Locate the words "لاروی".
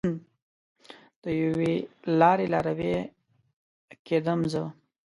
2.53-2.93